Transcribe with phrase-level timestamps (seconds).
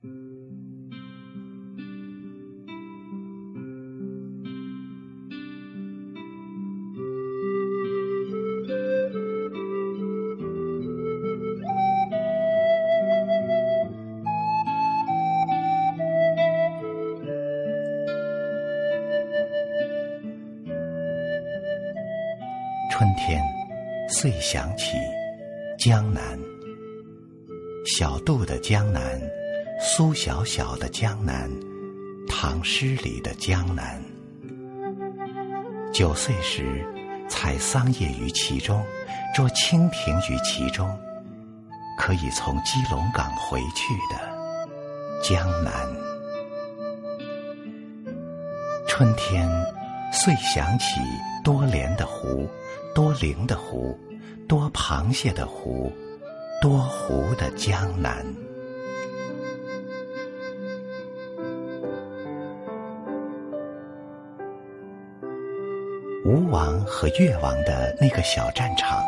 [0.00, 0.12] 春
[23.16, 23.42] 天，
[24.08, 24.96] 遂想起
[25.78, 26.38] 江南。
[27.84, 29.20] 小杜的江南，
[29.80, 31.48] 苏小小的江南，
[32.28, 34.02] 唐诗里的江南。
[35.92, 36.84] 九岁时，
[37.28, 38.84] 采桑叶于其中，
[39.32, 40.90] 捉蜻蜓于其中，
[41.96, 44.18] 可以从基隆港回去的
[45.22, 45.72] 江南。
[48.88, 49.48] 春天，
[50.12, 51.00] 遂想起
[51.44, 52.48] 多莲的湖。
[52.94, 53.96] 多灵的湖，
[54.48, 55.92] 多螃蟹的湖，
[56.60, 58.26] 多湖的江南。
[66.24, 69.02] 吴王和越王的那个小战场，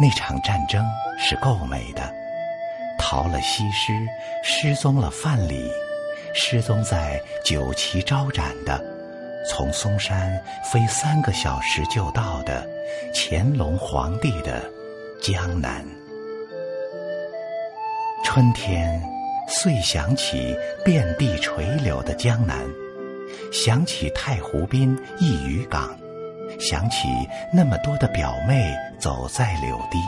[0.00, 0.84] 那场战争
[1.18, 2.12] 是够美的。
[2.98, 3.92] 逃了西施，
[4.42, 5.70] 失踪了范蠡，
[6.34, 8.82] 失踪在酒旗招展的，
[9.48, 12.66] 从嵩山飞三个小时就到的。
[13.14, 14.62] 乾隆皇帝的
[15.22, 15.84] 江南，
[18.24, 19.00] 春天
[19.48, 22.58] 遂想起遍地垂柳的江南，
[23.52, 25.96] 想起太湖滨一渔港，
[26.58, 27.08] 想起
[27.52, 29.98] 那么多的表妹走在柳堤，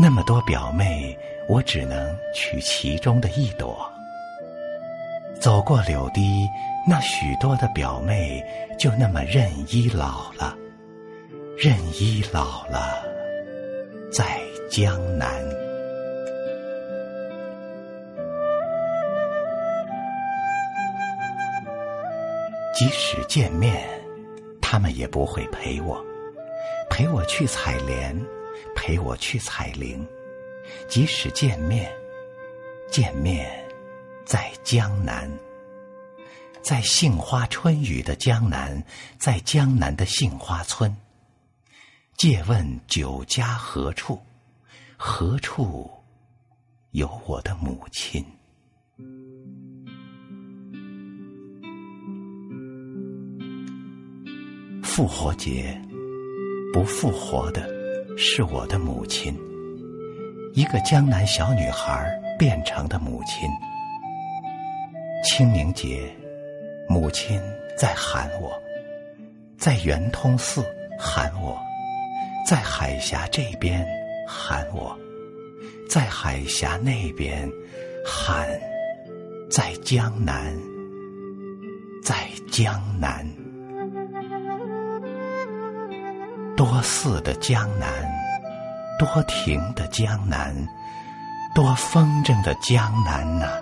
[0.00, 1.16] 那么多表妹，
[1.48, 3.90] 我只能取其中的一朵。
[5.40, 6.48] 走过柳堤，
[6.86, 8.44] 那许多的表妹
[8.78, 10.56] 就那么任依老了。
[11.58, 13.04] 任依老了，
[14.12, 15.61] 在江南。
[22.82, 23.80] 即使见面，
[24.60, 26.04] 他们也不会陪我，
[26.90, 28.20] 陪我去采莲，
[28.74, 30.04] 陪我去采菱。
[30.88, 31.88] 即使见面，
[32.90, 33.48] 见面
[34.26, 35.30] 在江南，
[36.60, 38.82] 在杏花春雨的江南，
[39.16, 40.92] 在江南的杏花村。
[42.16, 44.20] 借问酒家何处？
[44.96, 45.88] 何处
[46.90, 48.26] 有我的母亲？
[54.94, 55.74] 复活节，
[56.70, 57.66] 不复活的
[58.14, 59.34] 是我的母亲，
[60.52, 62.06] 一个江南小女孩
[62.38, 63.48] 变成的母亲。
[65.24, 66.14] 清明节，
[66.90, 67.40] 母亲
[67.74, 68.52] 在喊我，
[69.56, 70.62] 在圆通寺
[70.98, 71.58] 喊我。
[72.46, 73.82] 在海峡这边
[74.28, 74.94] 喊我，
[75.88, 77.50] 在海峡那边
[78.04, 78.46] 喊，
[79.50, 80.54] 在江南，
[82.02, 83.26] 在江南，
[86.56, 87.88] 多寺的江南，
[88.98, 90.54] 多亭的江南，
[91.54, 93.60] 多风筝的江南呐！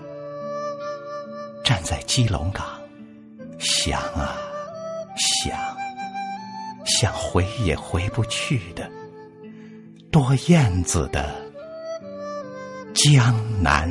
[1.64, 2.64] 站在基隆港，
[3.58, 4.36] 想啊
[5.16, 5.58] 想。
[6.84, 8.90] 想回也回不去的，
[10.10, 11.30] 多燕子的
[12.92, 13.88] 江南。